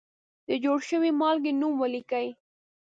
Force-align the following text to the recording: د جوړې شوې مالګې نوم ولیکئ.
د 0.47 0.49
جوړې 0.63 0.83
شوې 0.89 1.09
مالګې 1.19 1.51
نوم 1.59 1.73
ولیکئ. 1.79 2.27